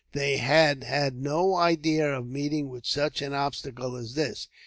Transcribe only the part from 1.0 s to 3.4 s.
no idea of meeting with such an